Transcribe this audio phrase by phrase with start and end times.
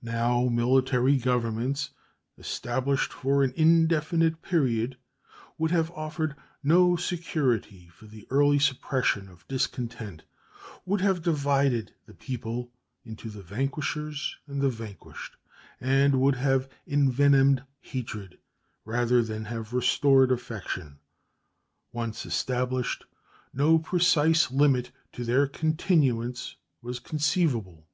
[0.00, 1.90] Now military governments,
[2.38, 4.96] established for an indefinite period,
[5.58, 10.22] would have offered no security for the early suppression of discontent,
[10.86, 12.70] would have divided the people
[13.04, 15.36] into the vanquishers and the vanquished,
[15.78, 18.38] and would have envenomed hatred
[18.86, 21.00] rather than have restored affection.
[21.92, 23.04] Once established,
[23.52, 27.86] no precise limit to their continuance was conceivable.